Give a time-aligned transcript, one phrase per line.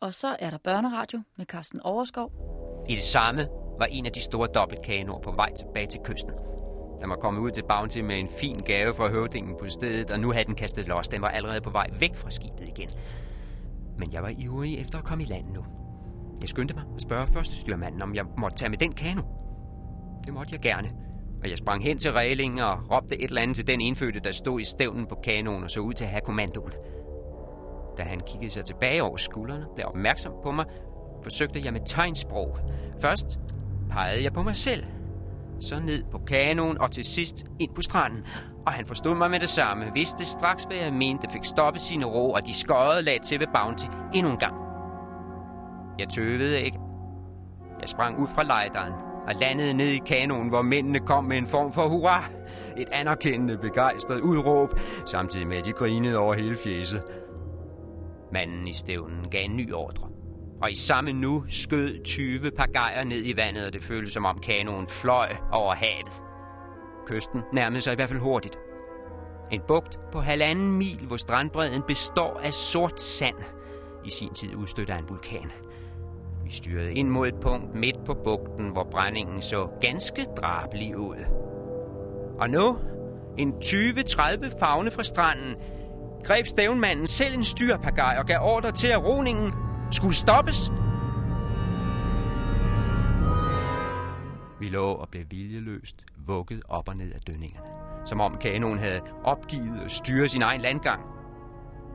[0.00, 2.32] Og så er der børneradio med Carsten Overskov.
[2.88, 6.30] I det samme var en af de store dobbeltkanoer på vej tilbage til kysten.
[7.00, 10.20] Den var kommet ud til Bounty med en fin gave fra høvdingen på stedet, og
[10.20, 11.08] nu havde den kastet los.
[11.08, 12.90] Den var allerede på vej væk fra skibet igen.
[13.98, 15.64] Men jeg var ivrig efter at komme i land nu.
[16.40, 19.22] Jeg skyndte mig at spørge første styrmanden, om jeg måtte tage med den kano.
[20.26, 20.90] Det måtte jeg gerne.
[21.42, 24.32] Og jeg sprang hen til reglingen og råbte et eller andet til den indfødte, der
[24.32, 26.72] stod i stævnen på kanonen og så ud til at have kommandoen.
[27.98, 30.64] Da han kiggede sig tilbage over skuldrene, blev opmærksom på mig,
[31.22, 32.56] forsøgte jeg med tegnsprog.
[33.00, 33.38] Først
[33.90, 34.84] pegede jeg på mig selv,
[35.60, 38.24] så ned på kanonen og til sidst ind på stranden.
[38.66, 42.04] Og han forstod mig med det samme, vidste straks, hvad jeg mente, fik stoppet sine
[42.04, 44.54] ro, og de skøjede lag til ved Bounty endnu en gang.
[45.98, 46.78] Jeg tøvede ikke.
[47.80, 48.92] Jeg sprang ud fra lejderen
[49.28, 52.24] og landede ned i kanonen, hvor mændene kom med en form for hurra.
[52.76, 57.02] Et anerkendende, begejstret udråb, samtidig med at de grinede over hele fjeset.
[58.32, 60.08] Manden i stævnen gav en ny ordre.
[60.62, 64.38] Og i samme nu skød 20 pagajer ned i vandet, og det føltes som om
[64.38, 66.22] kanonen fløj over havet.
[67.06, 68.58] Kysten nærmede sig i hvert fald hurtigt.
[69.50, 73.36] En bugt på halvanden mil, hvor strandbredden består af sort sand,
[74.04, 75.50] i sin tid udstødt af en vulkan.
[76.44, 81.16] Vi styrede ind mod et punkt midt på bugten, hvor brændingen så ganske drabelig ud.
[82.40, 82.78] Og nu,
[83.38, 85.56] en 20-30 fagne fra stranden,
[86.24, 89.52] greb stævnmanden selv en styrpagaj og gav ordre til, at roningen
[89.90, 90.72] skulle stoppes.
[94.60, 97.66] Vi lå og blev viljeløst vugget op og ned af dønningerne,
[98.06, 101.00] som om kanonen havde opgivet at styre sin egen landgang.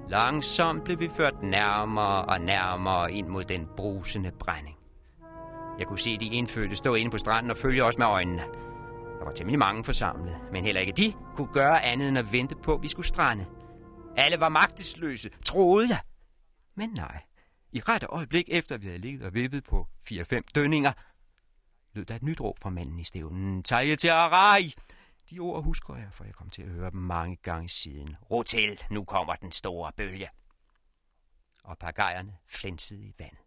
[0.09, 4.77] Langsomt blev vi ført nærmere og nærmere ind mod den brusende brænding.
[5.79, 8.41] Jeg kunne se de indfødte stå inde på stranden og følge os med øjnene.
[9.19, 12.55] Der var temmelig mange forsamlet, men heller ikke de kunne gøre andet end at vente
[12.55, 13.45] på, at vi skulle strande.
[14.17, 16.01] Alle var magtesløse, troede jeg.
[16.75, 17.23] Men nej,
[17.71, 20.91] i rette øjeblik efter vi havde ligget og vippet på 4-5 dønninger,
[21.93, 23.63] lød der et nyt råb fra manden i stævnen.
[23.63, 24.73] Tag til Arai!
[25.29, 28.15] De ord husker jeg, for jeg kom til at høre dem mange gange siden.
[28.31, 30.29] Ro til, nu kommer den store bølge.
[31.63, 33.39] Og pagajerne flænsede i vandet.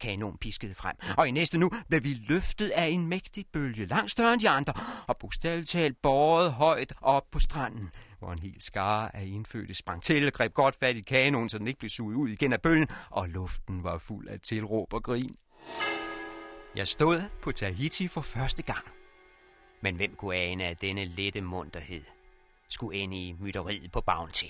[0.00, 4.10] Kanon piskede frem, og i næste nu blev vi løftet af en mægtig bølge, langt
[4.10, 4.72] større end de andre,
[5.06, 10.02] og bogstaveligt talt båret højt op på stranden, hvor en hel skare af indfødte sprang
[10.02, 12.62] til og greb godt fat i kanonen, så den ikke blev suget ud igen af
[12.62, 15.36] bølgen, og luften var fuld af tilråb og grin.
[16.76, 18.84] Jeg stod på Tahiti for første gang.
[19.80, 22.02] Men hvem kunne ane, at denne lette munterhed
[22.68, 24.46] skulle ende i mytteriet på Bounty?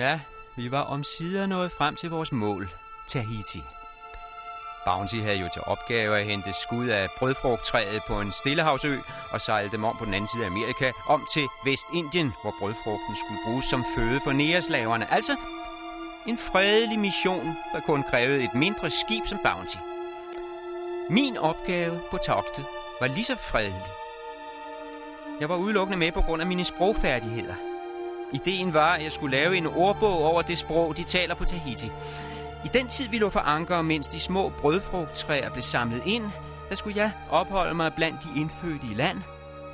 [0.00, 0.20] Ja,
[0.56, 2.68] vi var om sider nået frem til vores mål,
[3.08, 3.62] Tahiti.
[4.84, 8.96] Bounty havde jo til opgave at hente skud af brødfrugttræet på en stillehavsø
[9.32, 13.16] og sejle dem om på den anden side af Amerika, om til Vestindien, hvor brødfrugten
[13.16, 15.12] skulle bruges som føde for næreslaverne.
[15.12, 15.36] Altså
[16.26, 19.78] en fredelig mission, der kun krævede et mindre skib som Bounty.
[21.10, 22.64] Min opgave på togtet
[23.00, 23.92] var lige så fredelig.
[25.40, 27.54] Jeg var udelukkende med på grund af mine sprogfærdigheder–
[28.32, 31.86] Ideen var, at jeg skulle lave en ordbog over det sprog, de taler på Tahiti.
[32.64, 36.24] I den tid, vi lå for anker, mens de små brødfrugttræer blev samlet ind,
[36.68, 39.18] der skulle jeg opholde mig blandt de indfødte i land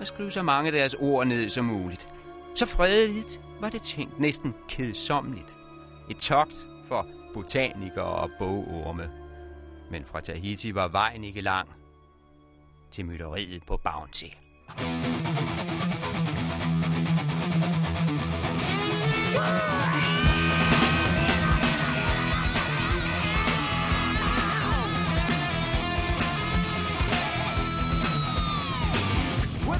[0.00, 2.08] og skrive så mange af deres ord ned som muligt.
[2.54, 5.56] Så fredeligt var det tænkt næsten kedsommeligt.
[6.10, 9.10] Et togt for botanikere og bogorme.
[9.90, 11.68] Men fra Tahiti var vejen ikke lang
[12.90, 14.26] til mytteriet på Bounty.
[14.78, 15.15] thank you
[19.36, 19.44] With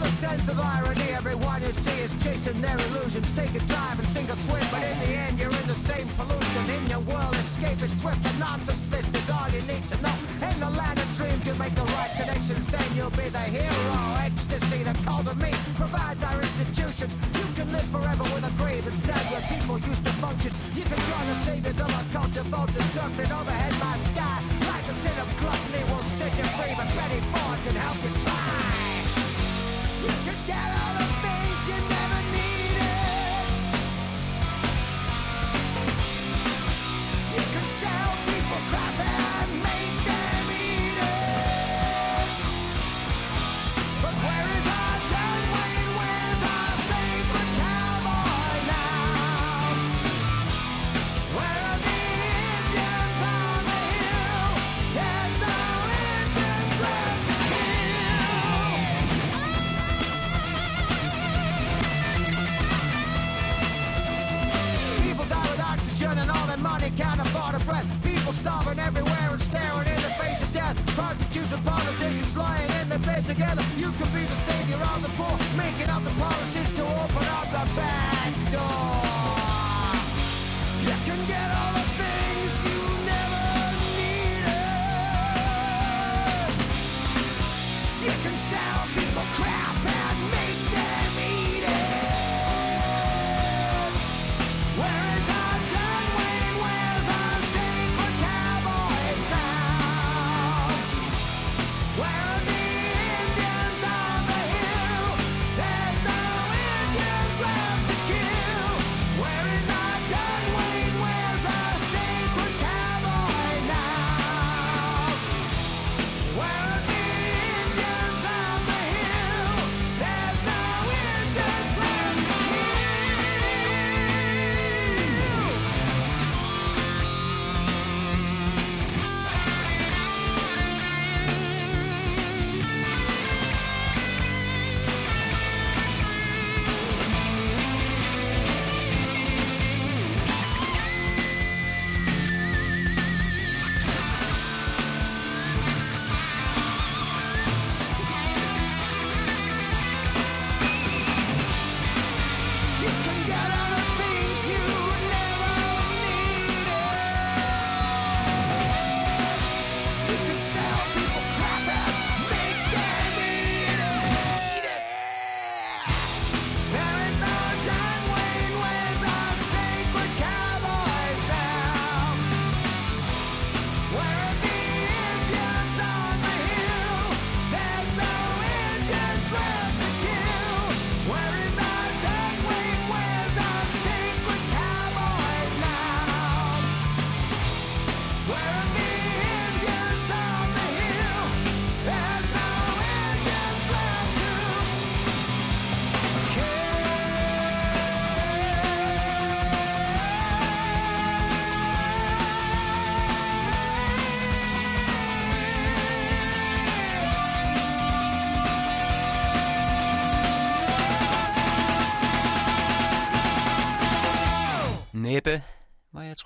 [0.02, 1.12] a sense of irony,
[1.66, 3.32] you see is chasing their illusions.
[3.34, 6.06] Take a dive and sink or swim, but in the end you're in the same
[6.14, 6.62] pollution.
[6.70, 8.22] In your world, escape is swift.
[8.22, 10.14] The nonsense list is all you need to know.
[10.46, 13.98] In the land of dreams, you make the right connections, then you'll be the hero.
[14.22, 17.12] Ecstasy, the call to me, provides our institutions.
[17.34, 20.52] You can live forever with a grave instead where people used to function.
[20.78, 24.38] You can join the saviors of our culture, vultures circling overhead my sky.
[24.70, 28.14] Like a sin of gluttony won't set you free, but Betty Ford can help you
[28.22, 28.35] try.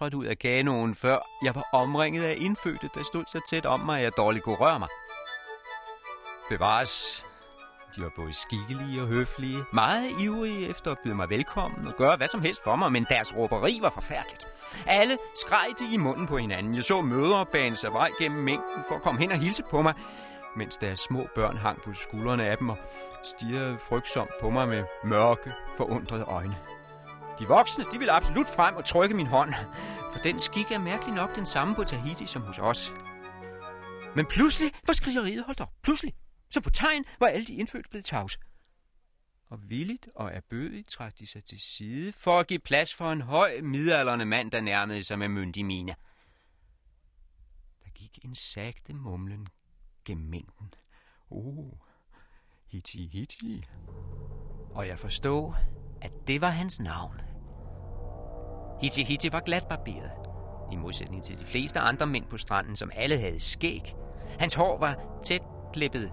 [0.00, 3.66] Var trådt ud af kanoen, før jeg var omringet af indfødte, der stod så tæt
[3.66, 4.88] om mig, at jeg dårligt kunne røre mig.
[6.49, 7.26] Bevares.
[7.97, 12.16] De var både skikkelige og høflige, meget ivrige efter at byde mig velkommen og gøre
[12.16, 14.47] hvad som helst for mig, men deres råberi var forfærdeligt.
[14.87, 16.75] Alle skreg de i munden på hinanden.
[16.75, 19.83] Jeg så mødre bane sig vej gennem mængden for at komme hen og hilse på
[19.83, 19.95] mig,
[20.57, 22.78] mens deres små børn hang på skuldrene af dem og
[23.25, 26.57] stirrede frygtsomt på mig med mørke, forundrede øjne.
[27.40, 29.54] De voksne, de ville absolut frem og trykke min hånd,
[30.12, 32.90] for den skik er mærkelig nok den samme på Tahiti som hos os.
[34.16, 35.73] Men pludselig var skrigeriet holdt op.
[35.82, 36.14] Pludselig.
[36.50, 38.38] Så på tegn var alle de indfødte blevet tavse.
[39.50, 43.20] Og villigt og erbødigt trak de sig til side for at give plads for en
[43.20, 45.94] høj, midalderne mand, der nærmede sig med myndig mine.
[47.85, 49.49] Der gik en sagte mumlen
[50.04, 50.75] gennem mængden.
[51.30, 51.73] Oh,
[52.66, 53.64] hiti hiti.
[54.70, 55.54] Og jeg forstod,
[56.02, 57.29] at det var hans navn.
[58.80, 60.10] Hiti Hiti var glatbarberet,
[60.72, 63.94] i modsætning til de fleste andre mænd på stranden, som alle havde skæg.
[64.38, 66.12] Hans hår var tæt klippet,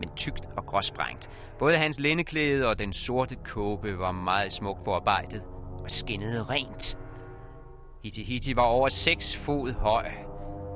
[0.00, 1.30] men tykt og gråsprængt.
[1.58, 5.42] Både hans lændeklæde og den sorte kåbe var meget smukt forarbejdet
[5.84, 6.98] og skinnede rent.
[8.02, 10.06] Hiti Hiti var over seks fod høj.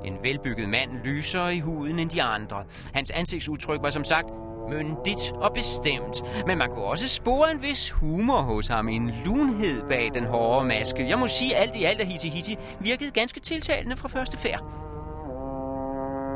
[0.05, 2.63] En velbygget mand lysere i huden end de andre.
[2.93, 4.27] Hans ansigtsudtryk var som sagt
[4.69, 6.45] myndigt og bestemt.
[6.47, 10.67] Men man kunne også spore en vis humor hos ham, en lunhed bag den hårde
[10.67, 11.09] maske.
[11.09, 14.63] Jeg må sige, alt i alt, af Hiti Hiti virkede ganske tiltalende fra første færd.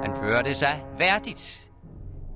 [0.04, 1.64] Han førte sig værdigt,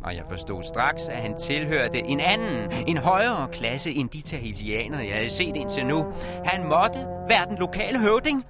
[0.04, 5.06] og jeg forstod straks, at han tilhørte en anden, en højere klasse end de tahitianere,
[5.06, 6.06] jeg havde set indtil nu.
[6.46, 7.00] Han måtte
[7.30, 8.46] være den lokale høvding,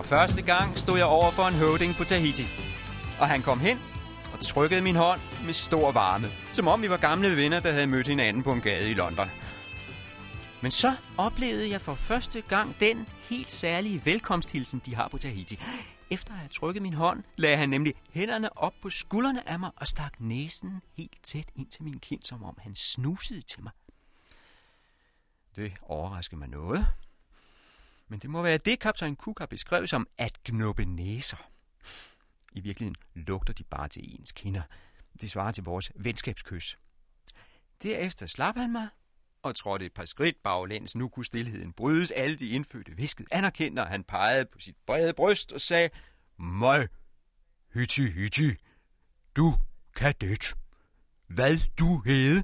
[0.00, 2.46] For første gang stod jeg over for en høvding på Tahiti.
[3.20, 3.78] Og han kom hen
[4.32, 6.26] og trykkede min hånd med stor varme.
[6.52, 9.28] Som om vi var gamle venner, der havde mødt hinanden på en gade i London.
[10.62, 15.60] Men så oplevede jeg for første gang den helt særlige velkomsthilsen, de har på Tahiti.
[16.10, 19.70] Efter at have trykket min hånd, lagde han nemlig hænderne op på skuldrene af mig
[19.76, 23.72] og stak næsen helt tæt ind til min kind, som om han snusede til mig.
[25.56, 26.86] Det overraskede mig noget.
[28.10, 31.50] Men det må være det, kaptajn Cook har beskrevet som at knuppe næser.
[32.52, 34.62] I virkeligheden lugter de bare til ens kinder.
[35.20, 36.78] Det svarer til vores venskabskys.
[37.82, 38.88] Derefter slap han mig
[39.42, 40.94] og trådte et par skridt baglæns.
[40.94, 42.10] Nu kunne stillheden brydes.
[42.10, 45.90] Alle de indfødte viskede anerkendte, han pegede på sit brede bryst og sagde,
[46.36, 46.86] Møj,
[47.74, 48.50] hytti, hytti,
[49.36, 49.54] du
[49.96, 50.54] kadet.
[51.26, 52.42] Hvad du hed?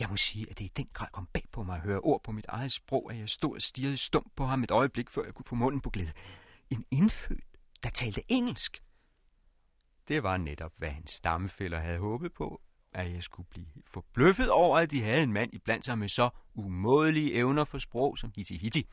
[0.00, 2.22] Jeg må sige, at det i den grad kom bag på mig at høre ord
[2.24, 5.24] på mit eget sprog, at jeg stod og stirrede stump på ham et øjeblik, før
[5.24, 6.12] jeg kunne få munden på glæde.
[6.70, 7.44] En indfødt,
[7.82, 8.82] der talte engelsk.
[10.08, 12.60] Det var netop, hvad hans stammefælder havde håbet på,
[12.92, 16.30] at jeg skulle blive forbløffet over, at de havde en mand iblandt sig med så
[16.54, 18.86] umådelige evner for sprog som Hiti Hiti.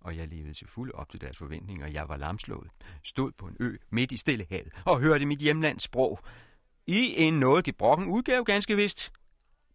[0.00, 1.86] Og jeg levede til fuld op til deres forventninger.
[1.86, 2.70] Jeg var lamslået,
[3.02, 6.20] stod på en ø midt i Stillehavet og hørte mit hjemlands sprog.
[6.86, 9.12] I en noget gebrokken udgave ganske vist,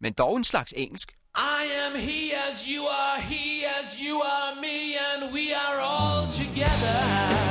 [0.02, 1.12] men dog en slags engelsk.
[1.36, 6.28] I am he as you are, he as you are me, and we are all
[6.32, 7.51] together.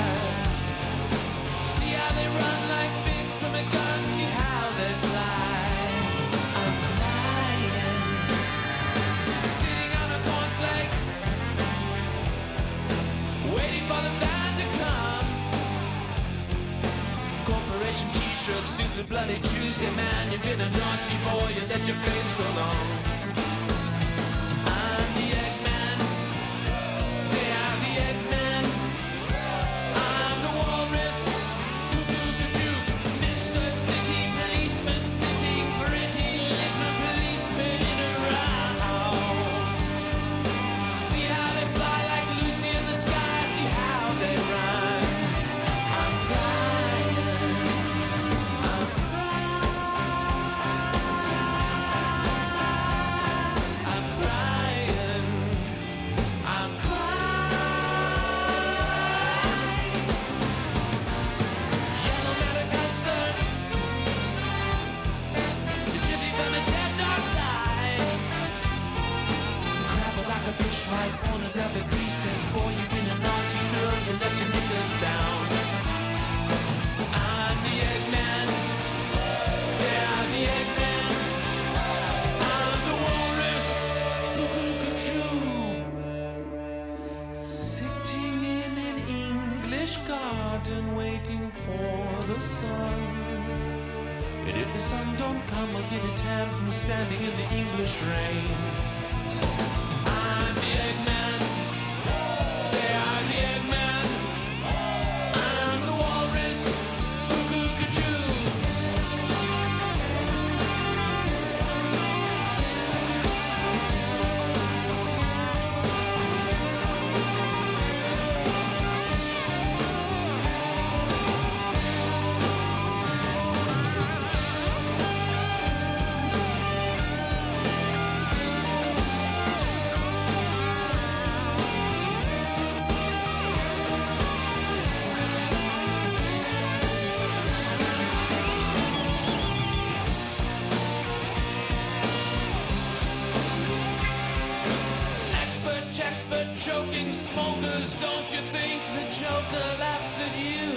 [146.66, 147.94] Choking smokers.
[147.94, 150.68] Don't you think the Joker laughs at you?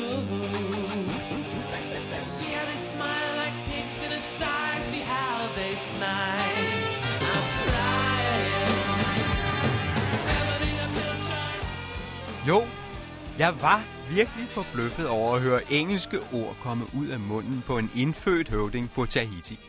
[2.21, 4.79] See how they smile like pigs in a sty.
[4.91, 6.93] See how they snide.
[10.83, 12.61] I'm Jo,
[13.39, 17.91] jeg var virkelig forbløffet over at høre engelske ord komme ud af munden på en
[17.95, 19.59] indfødt høvding på Tahiti.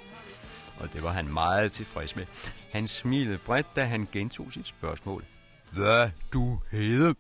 [0.79, 2.27] Og det var han meget tilfreds med.
[2.73, 5.25] Han smilede bredt, da han gentog sit spørgsmål.
[5.75, 7.15] Hvad du hedder?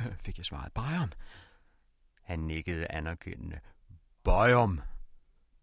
[0.00, 0.72] Øh, fik jeg svaret.
[0.72, 1.12] Bayam.
[2.22, 3.60] Han nikkede anerkendende.
[4.24, 4.80] Bayam.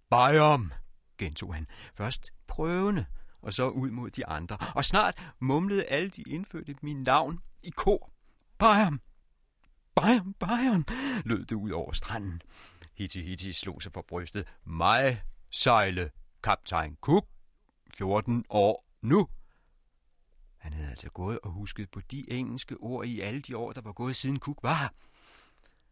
[0.10, 0.72] Bayam,
[1.18, 1.68] gentog han.
[1.94, 3.06] Først prøvende,
[3.42, 4.58] og så ud mod de andre.
[4.76, 8.12] Og snart mumlede alle de indfødte min navn i kor.
[8.58, 9.02] Bayam.
[9.96, 10.86] Bayam, Bayam,
[11.26, 12.42] lød det ud over stranden.
[12.98, 14.48] Hitti Hitti slog sig for brystet.
[14.64, 16.12] Mig sejle,
[16.44, 17.28] kaptajn Cook.
[17.98, 19.28] 14 år nu.
[20.58, 23.82] Han havde altså gået og husket på de engelske ord i alle de år, der
[23.82, 24.90] var gået siden Cook var her.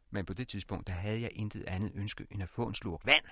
[0.09, 3.05] Men på det tidspunkt, der havde jeg intet andet ønske end at få en slurk
[3.05, 3.25] vand.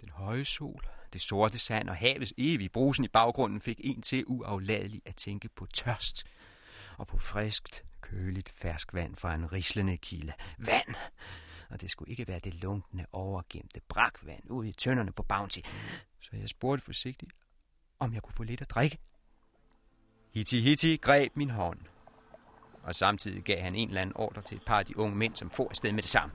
[0.00, 4.24] Den høje sol, det sorte sand og havets evige brusen i baggrunden fik en til
[4.26, 6.26] uafladelig at tænke på tørst
[6.98, 10.32] og på friskt, køligt ferskvand fra en rislende kilde.
[10.58, 10.94] Vand!
[11.70, 15.60] Og det skulle ikke være det lunkne, overgemte brakvand ude i tønderne på Bounty.
[16.20, 17.32] Så jeg spurgte forsigtigt,
[17.98, 18.98] om jeg kunne få lidt at drikke.
[20.34, 21.78] Hitti Hitti greb min hånd.
[22.82, 25.36] Og samtidig gav han en eller anden ordre til et par af de unge mænd,
[25.36, 26.34] som for afsted med det samme.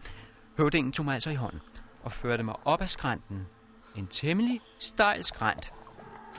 [0.58, 1.62] Høvdingen tog mig altså i hånden
[2.04, 3.48] og førte mig op ad skrænten.
[3.96, 5.74] En temmelig stejl skrænt.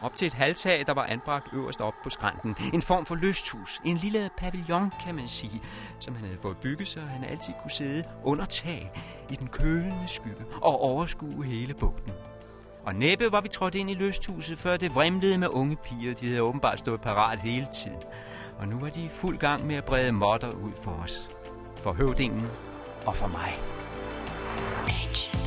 [0.03, 2.57] Op til et halvtag, der var anbragt øverst op på skrænten.
[2.75, 3.81] En form for lysthus.
[3.85, 5.63] En lille pavillon, kan man sige,
[6.01, 8.91] som han havde fået bygget, så han altid kunne sidde under tag
[9.31, 12.13] i den kølende skygge og overskue hele bugten.
[12.87, 16.15] Og næppe var vi trådt ind i lysthuset, før det vrimlede med unge piger.
[16.15, 18.03] De havde åbenbart stået parat hele tiden.
[18.59, 21.31] Og nu var de i fuld gang med at brede modder ud for os.
[21.83, 22.47] For høvdingen
[23.07, 23.59] og for mig.
[24.89, 25.44] Ancient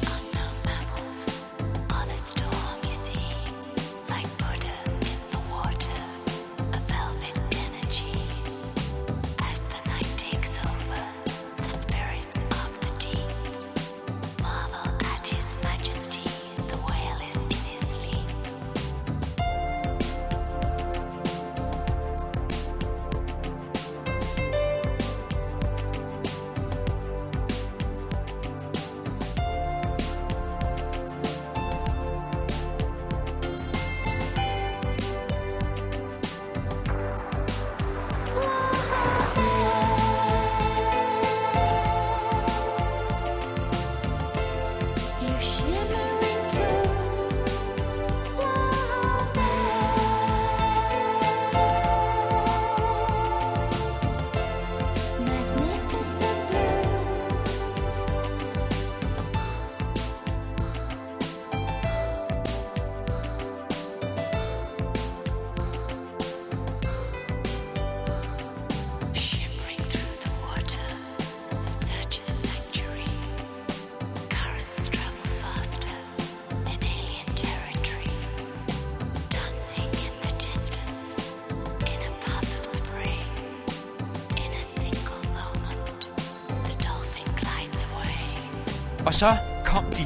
[89.07, 90.05] Og så kom de.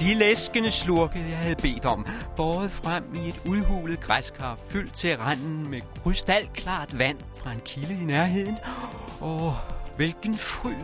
[0.00, 2.06] De læskende slurke, jeg havde bedt om,
[2.36, 7.94] båret frem i et udhulet græskar, fyldt til randen med krystalklart vand fra en kilde
[8.02, 8.56] i nærheden.
[9.22, 9.52] Åh,
[9.96, 10.74] hvilken fryd.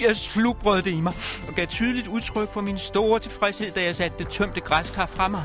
[0.00, 1.12] Jeg slubrede det i mig,
[1.48, 5.28] og gav tydeligt udtryk for min store tilfredshed, da jeg satte det tømte græskar fra
[5.28, 5.44] mig.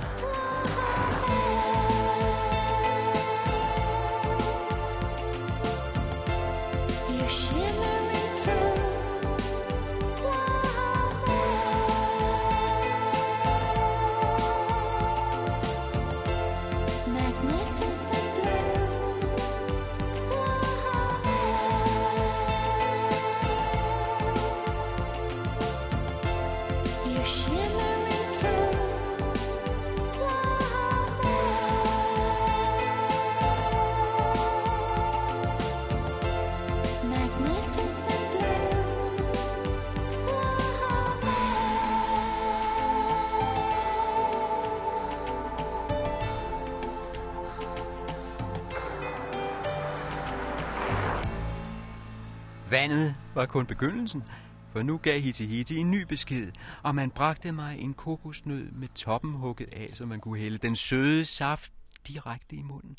[53.38, 54.23] Var kun begyndelsen,
[54.71, 56.52] for nu gav Hiti Hiti en ny besked,
[56.84, 60.76] og man bragte mig en kokosnød med toppen hugget af, så man kunne hælde den
[60.76, 61.71] søde saft
[62.08, 62.97] direkte i munden.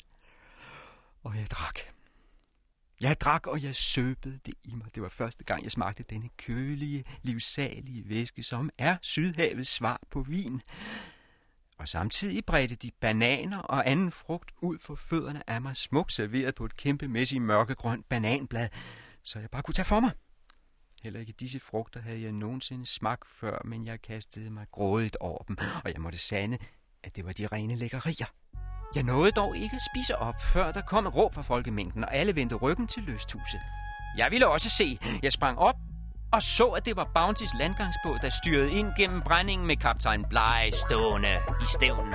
[1.23, 1.79] Og jeg drak.
[3.01, 4.95] Jeg drak, og jeg søbede det i mig.
[4.95, 10.21] Det var første gang, jeg smagte denne kølige, livsalige væske, som er Sydhavets svar på
[10.21, 10.61] vin.
[11.79, 16.55] Og samtidig bredte de bananer og anden frugt ud for fødderne af mig, smukt serveret
[16.55, 18.69] på et kæmpemæssigt mørkegrønt bananblad,
[19.23, 20.11] så jeg bare kunne tage for mig.
[21.03, 25.43] Heller ikke disse frugter havde jeg nogensinde smagt før, men jeg kastede mig grådigt over
[25.43, 26.57] dem, og jeg måtte sande,
[27.03, 28.25] at det var de rene lækkerier.
[28.95, 32.15] Jeg nåede dog ikke at spise op, før der kom et råb fra folkemængden, og
[32.15, 33.61] alle vendte ryggen til lysthuset.
[34.17, 34.97] Jeg ville også se.
[35.23, 35.75] Jeg sprang op
[36.33, 40.69] og så, at det var Bountys landgangsbåd, der styrede ind gennem brændingen med kaptajn Bly
[40.73, 42.13] stående i stævnen.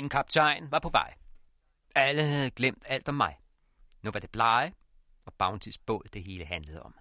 [0.00, 1.14] Min kaptajn var på vej.
[1.94, 3.38] Alle havde glemt alt om mig.
[4.02, 4.74] Nu var det blege
[5.24, 6.94] og Bountys båd, det hele handlede om.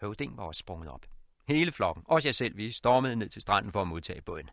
[0.00, 1.06] Høvding var også sprunget op.
[1.48, 4.50] Hele flokken, også jeg selv, vi stormede ned til stranden for at modtage båden.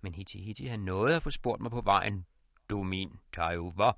[0.00, 2.26] Men Hiti Hiti havde nåede at få spurgt mig på vejen.
[2.70, 3.92] Du min Tayo.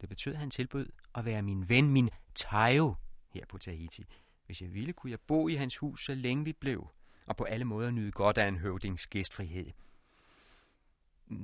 [0.00, 2.94] Det betød, at han tilbød at være min ven, min Tayo,
[3.28, 4.04] her på Tahiti.
[4.46, 6.88] Hvis jeg ville, kunne jeg bo i hans hus, så længe vi blev,
[7.26, 9.70] og på alle måder nyde godt af en høvdings gæstfrihed.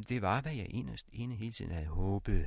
[0.09, 2.47] Det var, hvad jeg enest ene hele tiden havde håbet.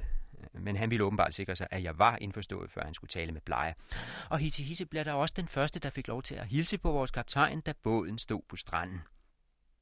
[0.53, 3.41] Men han ville åbenbart sikre sig, at jeg var indforstået, før han skulle tale med
[3.41, 3.75] Bleje.
[4.29, 6.91] Og Hiti Hiti blev der også den første, der fik lov til at hilse på
[6.91, 9.01] vores kaptajn, da båden stod på stranden.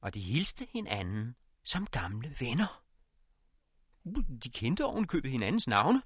[0.00, 2.82] Og de hilste hinanden som gamle venner.
[4.44, 6.02] De kendte ovenkøbet hinandens navne.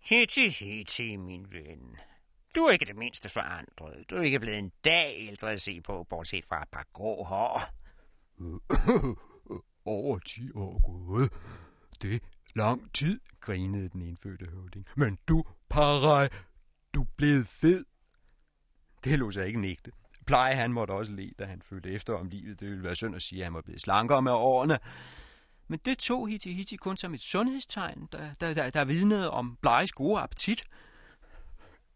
[0.00, 1.96] Hiti Hiti, min ven.
[2.54, 4.10] Du er ikke det mindste forandret.
[4.10, 7.24] Du er ikke blevet en dag ældre at se på, bortset fra et par grå
[7.24, 7.62] hår.
[9.86, 11.32] Over 10 år gået.
[12.02, 12.18] Det er
[12.54, 14.86] lang tid, grinede den indfødte høvding.
[14.96, 16.28] Men du, Parai,
[16.94, 17.84] du blev fed.
[19.04, 19.90] Det lå sig ikke nægte.
[20.26, 22.60] Pleje han måtte også le, da han følte efter om livet.
[22.60, 24.78] Det ville være synd at sige, at han var blevet slankere med årene.
[25.68, 29.58] Men det tog Hiti Hiti kun som et sundhedstegn, der, der, der, der vidnede om
[29.62, 30.64] Blejes gode appetit.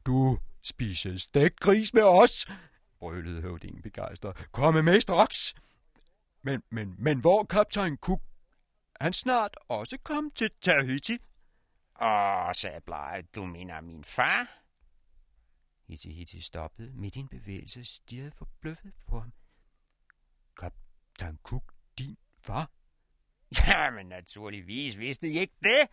[0.06, 2.46] Du spiser stegt gris med os,
[2.98, 4.48] brølede høvdingen begejstret.
[4.52, 5.54] Kom med straks.
[6.42, 8.20] Men, men, men hvor kaptajn Cook?
[9.00, 11.18] Han snart også kom til Tahiti.
[12.00, 14.60] Åh, sagde Blege, du mener min far?
[15.88, 19.32] Hitti Hitti stoppede midt i en bevægelse og stirrede forbløffet på ham.
[20.56, 22.70] Kaptajn Cook, din far?
[23.66, 25.88] Ja, men naturligvis vidste I ikke det.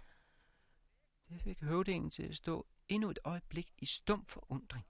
[1.30, 4.86] Det fik høvdingen til at stå endnu et øjeblik i stum forundring.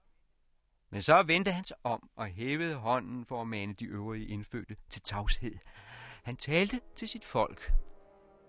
[0.90, 4.76] Men så vendte han sig om og hævede hånden for at mane de øvrige indfødte
[4.90, 5.54] til tavshed.
[6.24, 7.72] Han talte til sit folk,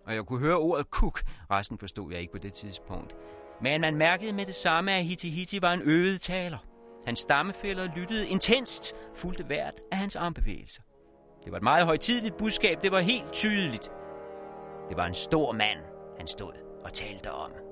[0.05, 1.21] og jeg kunne høre ordet kuk.
[1.51, 3.15] Resten forstod jeg ikke på det tidspunkt.
[3.61, 6.57] Men man mærkede med det samme, at Hitihiti var en øvet taler.
[7.05, 10.81] Hans stammefælder lyttede intenst, fulgte hvert af hans armbevægelser.
[11.43, 13.91] Det var et meget højtidligt budskab, det var helt tydeligt.
[14.89, 15.79] Det var en stor mand,
[16.17, 17.68] han stod og talte om.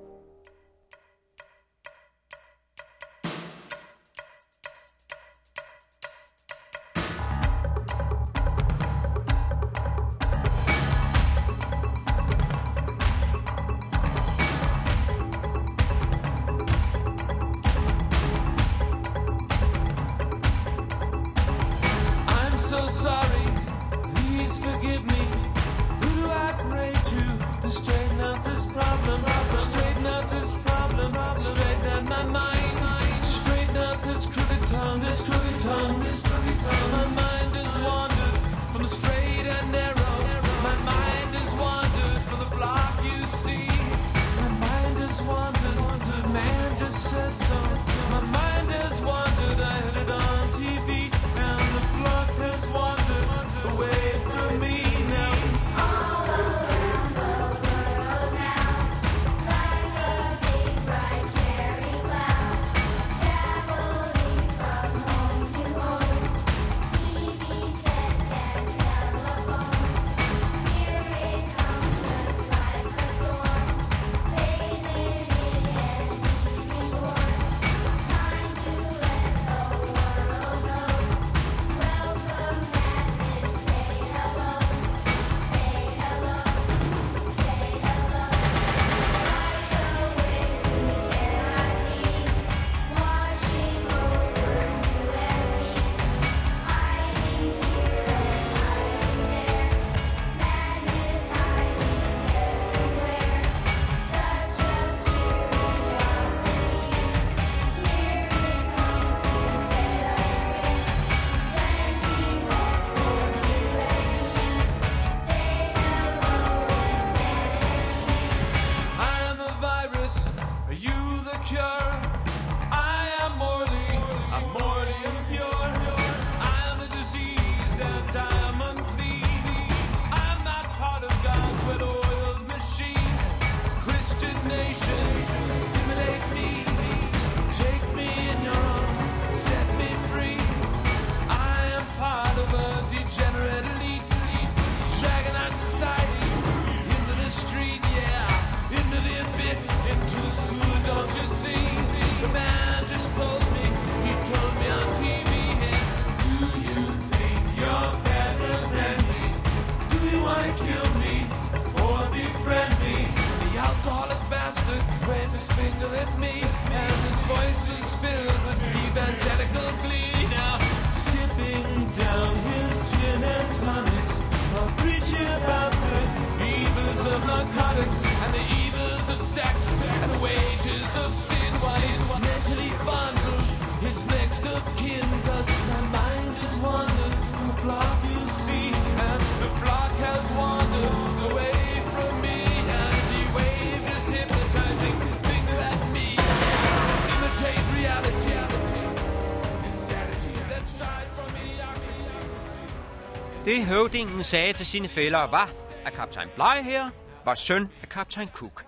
[203.48, 205.50] Det høvdingen sagde til sine fælder var,
[205.86, 206.90] at kaptajn Bly her
[207.26, 208.66] var søn af kaptajn Cook.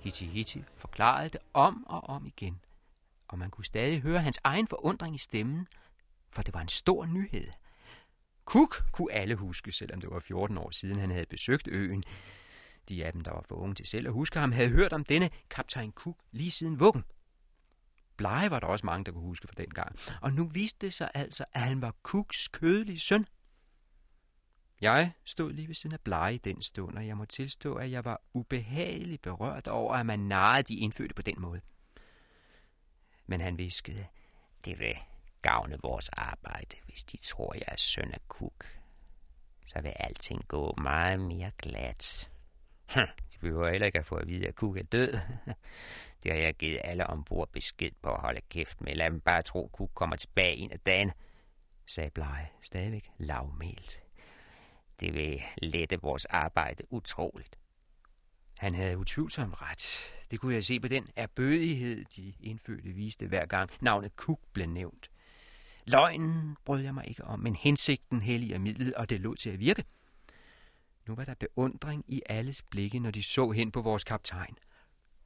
[0.00, 2.60] Hitti Hitti forklarede det om og om igen,
[3.28, 5.66] og man kunne stadig høre hans egen forundring i stemmen,
[6.32, 7.46] for det var en stor nyhed.
[8.44, 12.04] Cook kunne alle huske, selvom det var 14 år siden, han havde besøgt øen.
[12.88, 15.04] De af dem, der var for unge til selv at huske ham, havde hørt om
[15.04, 17.04] denne kaptajn Cook lige siden vuggen.
[18.16, 20.94] Blege var der også mange, der kunne huske fra den gang, og nu viste det
[20.94, 23.26] sig altså, at han var Cooks kødelige søn.
[24.80, 27.90] Jeg stod lige ved siden af Blege i den stund, og jeg må tilstå, at
[27.90, 31.60] jeg var ubehageligt berørt over, at man narrede de indfødte på den måde.
[33.26, 34.06] Men han viskede,
[34.64, 34.96] Det vil
[35.42, 38.66] gavne vores arbejde, hvis de tror, jeg er søn af kuk.
[39.66, 42.30] Så vil alting gå meget mere glat.
[42.94, 45.12] Hm, de behøver heller ikke at få at vide, at kuk er død.
[46.22, 48.94] Det har jeg givet alle ombord besked på at holde kæft med.
[48.94, 51.12] Lad dem bare tro, at kuk kommer tilbage en af dagen,
[51.86, 54.02] sagde Blege stadigvæk lavmælt.
[55.00, 57.56] Det vil lette vores arbejde utroligt.
[58.58, 59.86] Han havde utvivlsomt ret.
[60.30, 64.66] Det kunne jeg se på den erbødighed, de indfødte viste hver gang navnet Cook blev
[64.66, 65.10] nævnt.
[65.86, 69.58] Løgnen brød jeg mig ikke om, men hensigten helliger midlet, og det lå til at
[69.58, 69.84] virke.
[71.08, 74.56] Nu var der beundring i alles blikke, når de så hen på vores kaptajn.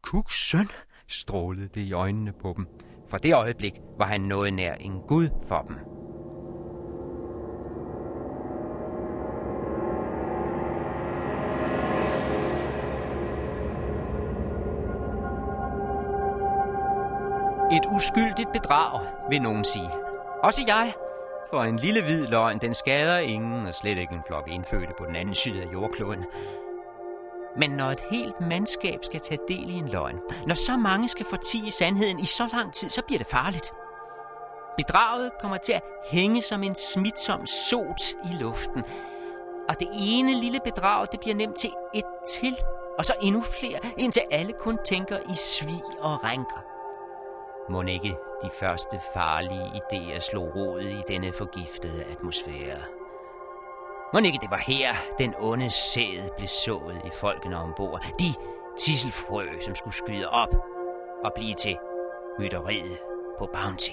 [0.03, 0.69] Cooks søn,
[1.07, 2.67] strålede det i øjnene på dem.
[3.09, 5.94] Fra det øjeblik var han noget nær en gud for dem.
[17.85, 19.91] Et uskyldigt bedrag, vil nogen sige.
[20.43, 20.93] Også jeg,
[21.51, 25.05] for en lille hvid løgn, den skader ingen, og slet ikke en flok indfødte på
[25.05, 26.25] den anden side af jordkloden.
[27.57, 31.27] Men når et helt mandskab skal tage del i en løgn, når så mange skal
[31.27, 33.73] fortige sandheden i så lang tid, så bliver det farligt.
[34.77, 38.85] Bedraget kommer til at hænge som en smitsom sot i luften.
[39.69, 42.57] Og det ene lille bedrag, det bliver nemt til et til,
[42.99, 46.74] og så endnu flere, indtil alle kun tænker i svig og rænker.
[47.71, 52.79] Må ikke de første farlige idéer slog rod i denne forgiftede atmosfære.
[54.13, 58.05] Må ikke det var her, den onde sæd blev sået i folkene ombord.
[58.21, 58.35] De
[58.79, 60.55] tisselfrø, som skulle skyde op
[61.25, 61.77] og blive til
[62.39, 62.99] mytteriet
[63.39, 63.93] på Bounty.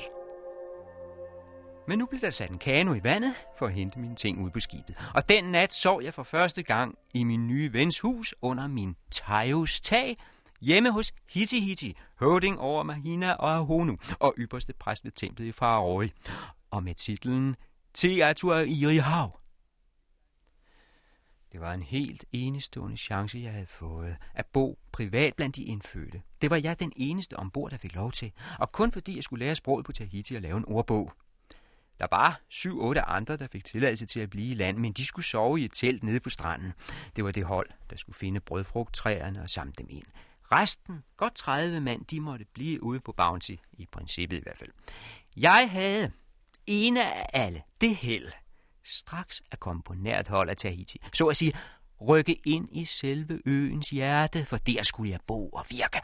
[1.88, 4.50] Men nu blev der sat en kano i vandet for at hente mine ting ud
[4.50, 4.98] på skibet.
[5.16, 8.96] Og den nat sov jeg for første gang i min nye vens hus under min
[9.12, 10.18] Tajos tag,
[10.62, 15.52] hjemme hos Hiti Hiti, høvding over Mahina og Ahonu, og ypperste præst ved templet i
[15.52, 16.12] Faroi,
[16.72, 17.56] og med titlen
[17.94, 19.38] Teatur Irihav.
[21.52, 26.22] Det var en helt enestående chance, jeg havde fået at bo privat blandt de indfødte.
[26.42, 29.46] Det var jeg den eneste ombord, der fik lov til, og kun fordi jeg skulle
[29.46, 31.14] lære sproget på Tahiti og lave en ordbog.
[32.00, 35.26] Der var syv-otte andre, der fik tilladelse til at blive i land, men de skulle
[35.26, 36.74] sove i et telt nede på stranden.
[37.16, 40.06] Det var det hold, der skulle finde brødfrugttræerne og samle dem ind.
[40.52, 44.70] Resten, godt 30 mand, de måtte blive ude på Bounty, i princippet i hvert fald.
[45.38, 46.12] Jeg havde,
[46.68, 48.32] ene af alle, det held,
[48.84, 50.98] straks at komme på nært hold af Tahiti.
[51.14, 51.54] Så at sige,
[52.10, 56.02] rykke ind i selve øens hjerte, for der skulle jeg bo og virke.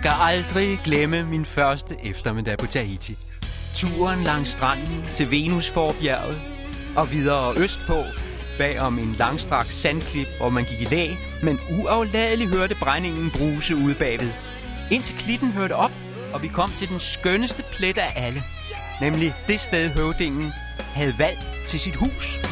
[0.00, 3.18] Skal aldrig glemme min første eftermiddag på Tahiti.
[3.74, 6.40] Turen langs stranden til Venusforbjerget
[6.96, 7.98] og videre østpå
[8.58, 13.76] bag om en langstrakt sandklip, hvor man gik i lag, men uafladeligt hørte brændingen bruse
[13.76, 14.30] ude bagved.
[14.90, 15.92] Indtil klitten hørte op,
[16.34, 18.42] og vi kom til den skønneste plet af alle.
[19.00, 20.52] Nemlig det sted høvdingen
[20.94, 22.49] havde valgt til sit hus.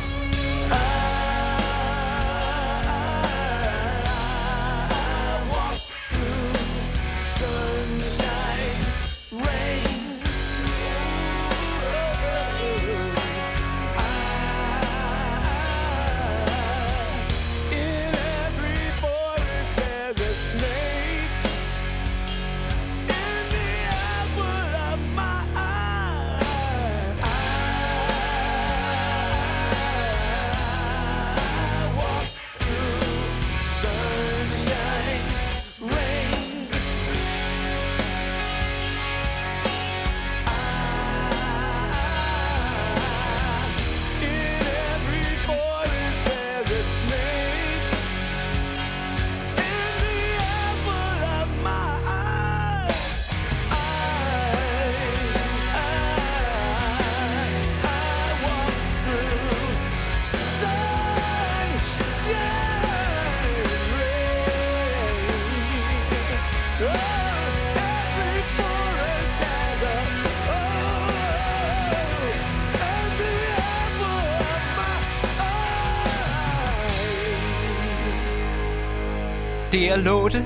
[79.89, 80.45] Der lå det.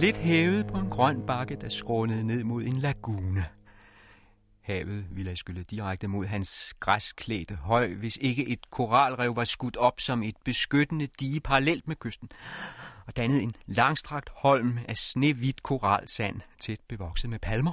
[0.00, 3.44] Lidt hævet på en grøn bakke, der skrånede ned mod en lagune.
[4.60, 9.76] Havet ville have skyllet direkte mod hans græsklædte høj, hvis ikke et koralrev var skudt
[9.76, 12.28] op som et beskyttende dige parallelt med kysten,
[13.06, 17.72] og dannede en langstrakt holm af snehvidt koralsand, tæt bevokset med palmer.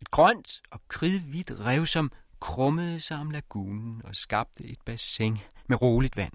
[0.00, 5.82] Et grønt og kridhvidt rev, som krummede sig om lagunen og skabte et bassin med
[5.82, 6.32] roligt vand,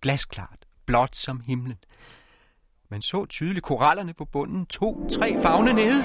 [0.00, 1.78] glasklart, blåt som himlen.
[2.90, 6.04] Man så tydeligt korallerne på bunden, to, tre fagne nede.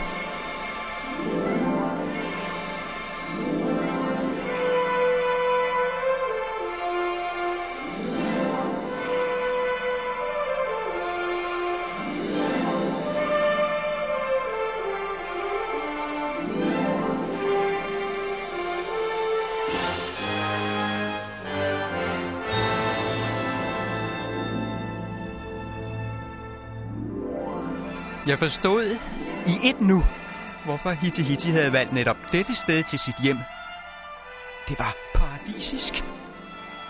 [28.33, 28.97] Jeg forstod
[29.47, 30.03] i et nu,
[30.65, 33.37] hvorfor Hiti Hiti havde valgt netop dette sted til sit hjem.
[34.69, 36.03] Det var paradisisk.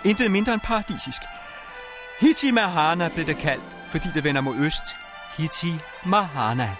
[0.03, 1.21] Intet mindre end paradisisk.
[2.19, 4.83] Hiti Mahana blev det kaldt, fordi det vender mod øst.
[5.37, 5.73] Hiti
[6.05, 6.75] Mahana.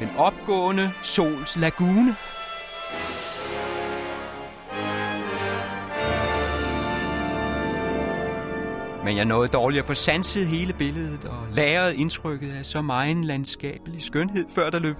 [0.00, 2.16] Den opgående sols lagune.
[9.06, 13.16] Men jeg nåede dårligt at få sanset hele billedet og lagret indtrykket af så meget
[13.16, 14.96] landskabelig skønhed, før der løb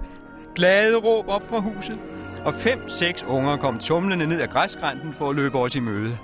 [0.55, 1.99] glade råb op fra huset.
[2.45, 6.17] Og fem-seks unger kom tumlende ned ad græsgrænten for at løbe os i møde.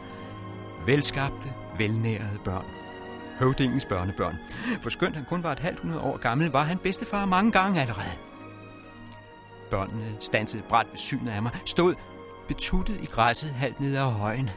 [0.86, 2.66] Velskabte, velnærede børn.
[3.40, 4.36] Høvdingens børnebørn.
[4.82, 7.82] For skønt han kun var et halvt hundrede år gammel, var han bedstefar mange gange
[7.82, 8.18] allerede.
[9.72, 11.96] Børnene stansede bræt ved synet af mig, stod
[12.48, 14.50] betuttet i græsset halvt ned ad højen.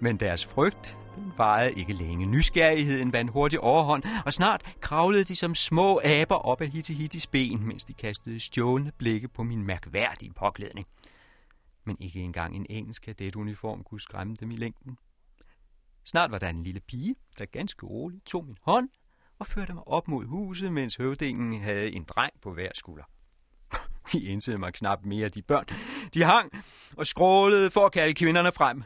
[0.00, 2.26] Men deres frygt den varede ikke længe.
[2.26, 7.66] Nysgerrigheden vandt hurtigt overhånd, og snart kravlede de som små aber op af Hitihitis ben,
[7.66, 10.86] mens de kastede stjålende blikke på min mærkværdige påklædning.
[11.84, 14.98] Men ikke engang en engelsk kadetuniform kunne skræmme dem i længden.
[16.04, 18.88] Snart var der en lille pige, der ganske roligt tog min hånd
[19.38, 23.04] og førte mig op mod huset, mens høvdingen havde en dreng på hver skulder.
[24.12, 25.64] De indsede mig knap mere, de børn.
[26.14, 26.52] De hang
[26.96, 28.82] og skrålede for at kalde kvinderne frem.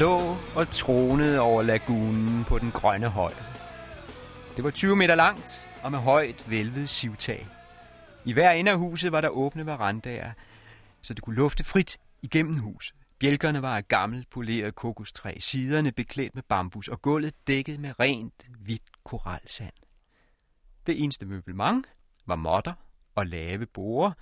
[0.00, 3.32] Lå og tronede over lagunen på den grønne høj.
[4.56, 7.46] Det var 20 meter langt og med højt vælvet sivtag.
[8.24, 10.32] I hver ende af huset var der åbne verandaer,
[11.02, 12.96] så det kunne lufte frit igennem huset.
[13.18, 18.46] Bjælkerne var af gammelt poleret kokostræ, siderne beklædt med bambus og gulvet dækket med rent
[18.64, 19.74] hvidt koralsand.
[20.86, 21.86] Det eneste møblement
[22.26, 22.72] var modder
[23.14, 24.12] og lave borer,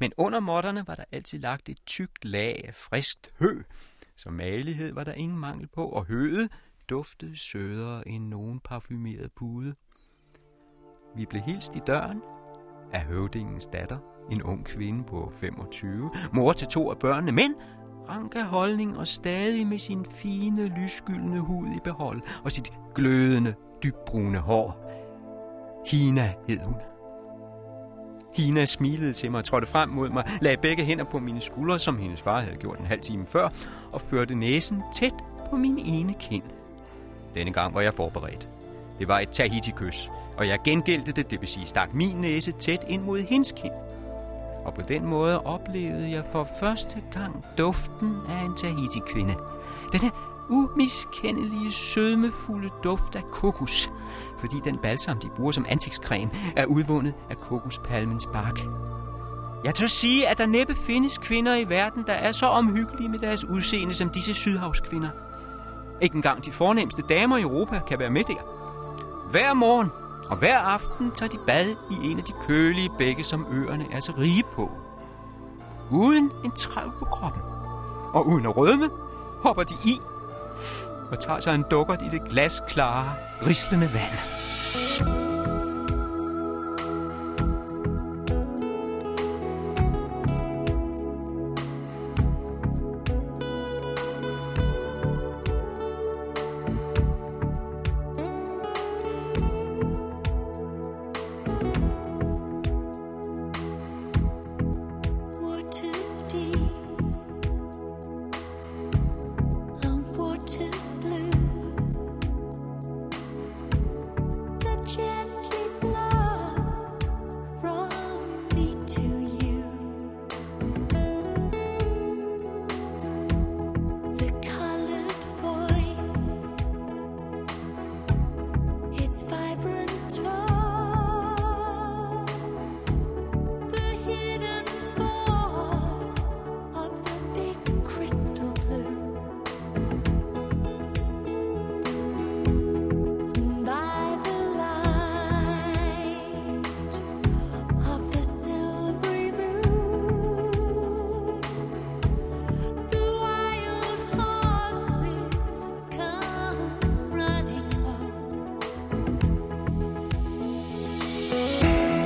[0.00, 3.62] men under modderne var der altid lagt et tykt lag af friskt hø.
[4.22, 6.48] Så malighed var der ingen mangel på, og høet
[6.90, 9.74] duftede sødere end nogen parfumeret pude.
[11.16, 12.22] Vi blev hilst i døren
[12.92, 13.98] af høvdingens datter,
[14.30, 17.54] en ung kvinde på 25, mor til to af børnene, men
[18.08, 23.54] rank af holdning og stadig med sin fine, lysgyldne hud i behold og sit glødende,
[23.82, 24.90] dybbrune hår.
[25.86, 26.89] Hina hed hun.
[28.34, 31.98] Hina smilede til mig trådte frem mod mig, lagde begge hænder på mine skuldre, som
[31.98, 33.48] hendes far havde gjort en halv time før,
[33.92, 35.14] og førte næsen tæt
[35.50, 36.42] på min ene kind.
[37.34, 38.48] Denne gang var jeg forberedt.
[38.98, 42.84] Det var et Tahiti-kys, og jeg gengældte det, det vil sige stak min næse tæt
[42.88, 43.72] ind mod hendes kind.
[44.64, 49.34] Og på den måde oplevede jeg for første gang duften af en Tahiti-kvinde.
[49.92, 50.10] Denne
[50.50, 53.90] umiskendelige, sødmefulde duft af kokos,
[54.38, 58.60] fordi den balsam, de bruger som ansigtscreme, er udvundet af kokospalmens bark.
[59.64, 63.18] Jeg tør sige, at der næppe findes kvinder i verden, der er så omhyggelige med
[63.18, 65.08] deres udseende som disse sydhavskvinder.
[66.00, 68.60] Ikke engang de fornemmeste damer i Europa kan være med der.
[69.30, 69.88] Hver morgen
[70.30, 74.00] og hver aften tager de bad i en af de kølige bække, som øerne er
[74.00, 74.70] så rige på.
[75.90, 77.42] Uden en træv på kroppen.
[78.12, 78.88] Og uden at rødme,
[79.42, 80.00] hopper de i
[81.10, 83.14] og tager sig en dukkert i det glasklare,
[83.46, 85.19] rislende vand.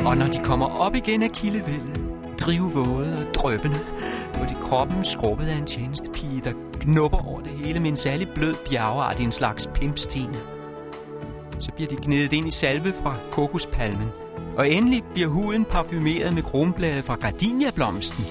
[0.07, 2.01] Og når de kommer op igen af kildevældet,
[2.41, 3.79] drivvåde og drøbende,
[4.35, 8.29] på de kroppen skrubbet af en tjenestepige, der knupper over det hele med en særlig
[8.35, 10.37] blød bjergeart i en slags pimpsten.
[11.61, 14.09] Så bliver de gnedet ind i salve fra kokospalmen,
[14.57, 18.25] og endelig bliver huden parfumeret med kronblade fra gardiniablomsten.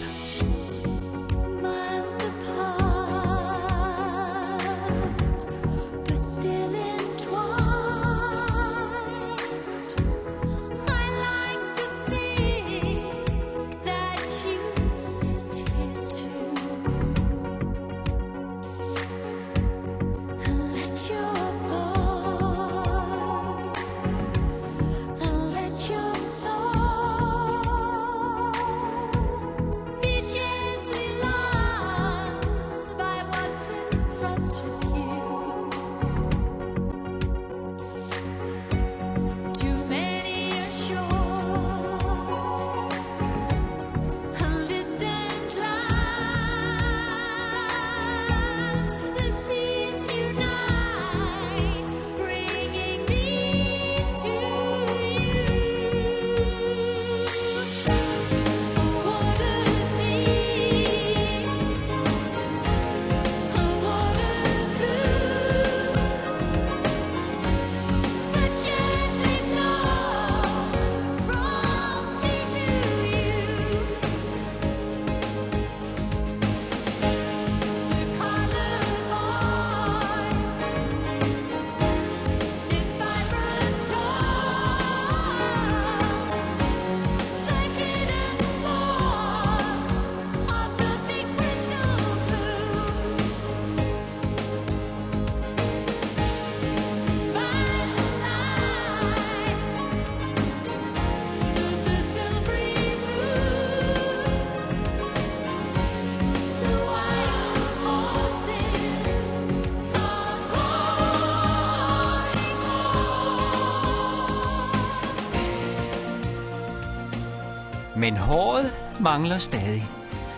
[118.04, 119.88] Men håret mangler stadig.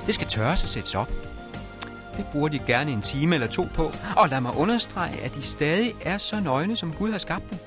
[0.05, 1.11] Det skal tørres og sættes op.
[2.17, 3.91] Det bruger de gerne en time eller to på.
[4.17, 7.57] Og lad mig understrege, at de stadig er så nøgne, som Gud har skabt dem.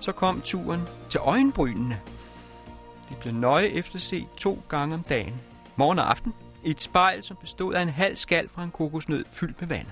[0.00, 2.00] Så kom turen til øjenbrynene.
[3.08, 5.40] De blev nøje efterset to gange om dagen.
[5.76, 6.34] Morgen og aften.
[6.64, 9.86] I et spejl, som bestod af en halv skal fra en kokosnød fyldt med vand.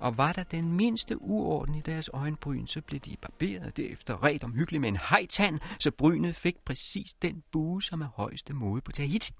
[0.00, 4.22] Og var der den mindste uorden i deres øjenbryn, så blev de barberet og derefter
[4.22, 8.80] ret omhyggeligt med en hejtand, så brynet fik præcis den bue, som er højeste mode
[8.80, 9.32] på Tahiti.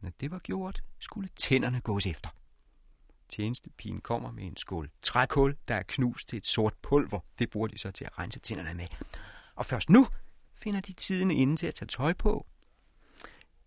[0.00, 2.30] Når det var gjort, skulle tænderne gås efter.
[3.28, 7.20] Tjenestepigen kommer med en skål trækul, der er knust til et sort pulver.
[7.38, 8.86] Det bruger de så til at rense tænderne med.
[9.54, 10.06] Og først nu
[10.54, 12.46] finder de tiden inde til at tage tøj på.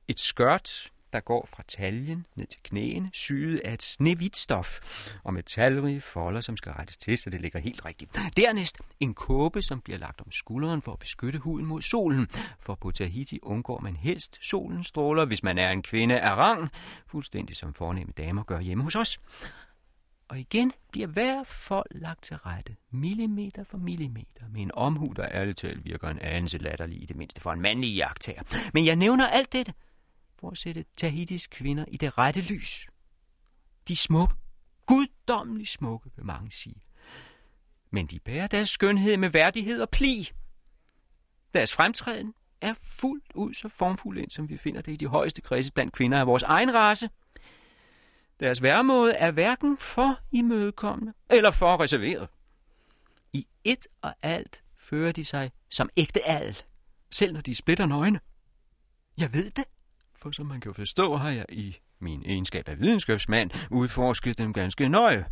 [0.08, 4.80] Et skørt, der går fra taljen ned til knæene, syet af et snehvidt stof,
[5.24, 8.20] og med talrige folder, som skal rettes til, så det ligger helt rigtigt.
[8.38, 12.28] Dernæst en kåbe, som bliver lagt om skulderen for at beskytte huden mod solen,
[12.60, 16.70] for på Tahiti undgår man helst solen stråler, hvis man er en kvinde af rang,
[17.08, 19.20] fuldstændig som fornemme damer gør hjemme hos os.
[20.30, 25.28] Og igen bliver hver fold lagt til rette, millimeter for millimeter, med en omhu, der
[25.32, 28.42] ærligt talt virker en anelse latterlig, i det mindste for en mandlig jagttager.
[28.74, 29.74] Men jeg nævner alt dette,
[30.40, 32.88] for at sætte Tahitis kvinder i det rette lys.
[33.88, 34.36] De er smukke,
[34.86, 36.82] guddommelig smukke, vil mange sige.
[37.92, 40.30] Men de bærer deres skønhed med værdighed og pli.
[41.54, 45.74] Deres fremtræden er fuldt ud så formfuld som vi finder det i de højeste kredse
[45.74, 47.10] blandt kvinder af vores egen race.
[48.40, 52.28] Deres væremåde er hverken for imødekommende eller for reserveret.
[53.34, 56.64] I et og alt fører de sig som ægte adel,
[57.12, 58.20] selv når de splitter nøgne.
[59.18, 59.66] Jeg ved det,
[60.18, 64.90] for som man kan forstå, har jeg i min egenskab af videnskabsmand udforsket dem ganske
[64.90, 65.26] nøje.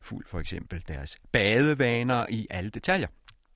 [0.00, 3.08] Fuld for eksempel deres badevaner i alle detaljer.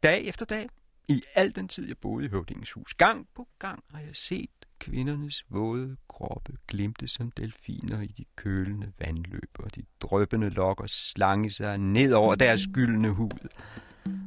[0.02, 0.68] Dag efter dag,
[1.08, 4.50] i al den tid jeg boede i Høvdingens hus, gang på gang har jeg set
[4.78, 11.50] kvindernes våde kroppe glimte som delfiner i de kølende vandløb, og de drøbende lokker slange
[11.50, 13.48] sig ned over deres gyldne hud.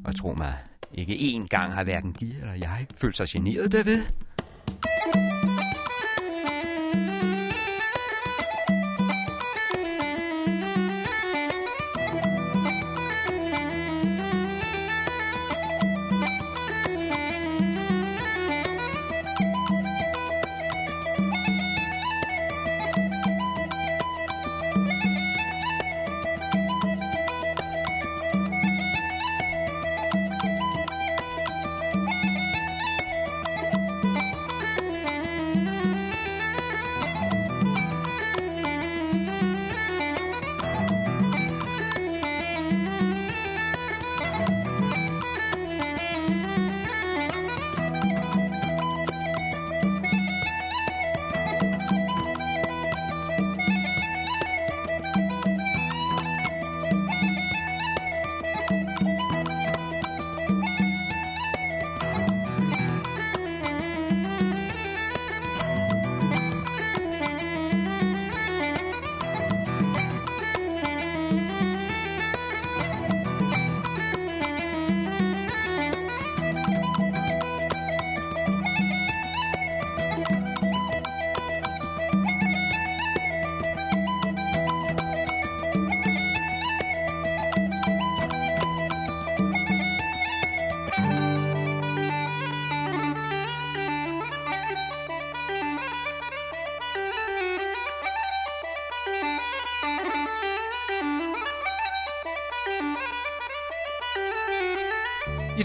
[0.06, 0.58] Og tro mig,
[0.94, 4.02] ikke én gang har hverken de eller jeg følt sig generet derved.
[5.16, 5.39] I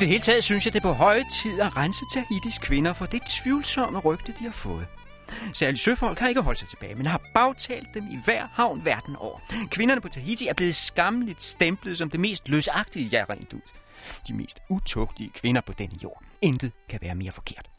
[0.04, 3.06] det hele taget synes jeg, det er på høje tid at rense Tahitis kvinder for
[3.06, 4.86] det tvivlsomme rygte, de har fået.
[5.52, 9.16] Særligt søfolk har ikke holdt sig tilbage, men har bagtalt dem i hver havn verden
[9.16, 9.38] over.
[9.70, 13.60] Kvinderne på Tahiti er blevet skamligt stemplet som det mest løsagtige, jeg rent ud.
[14.28, 16.22] De mest utugtige kvinder på denne jord.
[16.42, 17.70] Intet kan være mere forkert.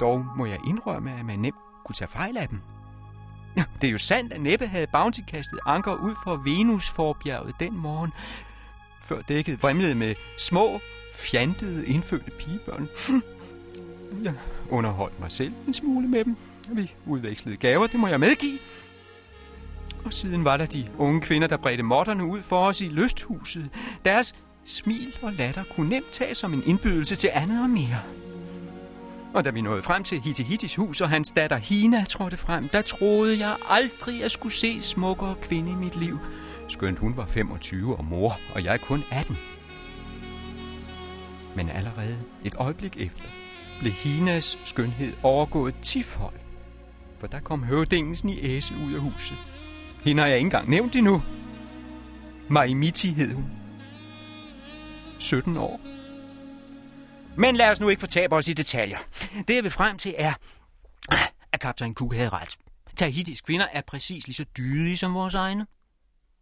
[0.00, 2.60] Dog må jeg indrømme, at man nemt kunne tage fejl af dem.
[3.56, 7.54] Ja, Det er jo sandt, at Neppe havde Bounty kastet anker ud for Venus forbjerget
[7.60, 8.12] den morgen,
[9.06, 10.80] før dækket vrimlede med små,
[11.14, 12.88] fjantede, indfødte pigebørn.
[14.24, 14.34] Jeg
[14.70, 16.36] underholdt mig selv en smule med dem.
[16.68, 18.58] Vi udvekslede gaver, det må jeg medgive.
[20.04, 23.68] Og siden var der de unge kvinder, der bredte motterne ud for os i lysthuset.
[24.04, 24.34] Deres
[24.64, 28.00] smil og latter kunne nemt tages som en indbydelse til andet og mere.
[29.34, 32.82] Og da vi nåede frem til Hitihitis hus, og hans datter Hina trådte frem, der
[32.82, 36.18] troede jeg aldrig, at skulle se smukkere kvinde i mit liv.
[36.68, 39.36] Skønt hun var 25 og mor, og jeg kun 18.
[41.56, 43.28] Men allerede et øjeblik efter
[43.80, 46.34] blev Hinas skønhed overgået tifold.
[47.18, 49.36] For der kom høvdingens æse ud af huset.
[50.02, 51.22] Hende har jeg ikke engang nævnt endnu.
[52.48, 53.50] Maimiti hed hun.
[55.18, 55.80] 17 år.
[57.36, 58.98] Men lad os nu ikke fortabe os i detaljer.
[59.48, 60.34] Det jeg vil frem til er,
[61.52, 62.56] at kaptajn Cook havde ret.
[62.96, 65.66] Tahitis kvinder er præcis lige så dydige som vores egne.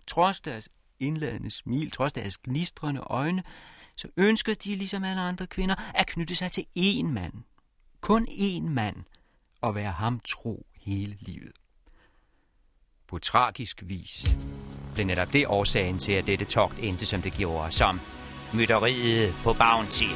[0.07, 0.69] Trods deres
[1.01, 3.43] indladende smil, trods deres gnistrende øjne,
[3.97, 7.33] så ønsker de, ligesom alle andre kvinder, at knytte sig til én mand.
[8.01, 8.97] Kun én mand.
[9.61, 11.53] Og være ham tro hele livet.
[13.09, 14.37] På tragisk vis
[14.95, 18.01] blev netop det årsagen til, at dette togt endte, som det gjorde, som
[18.55, 20.11] mytteriet på Bounty.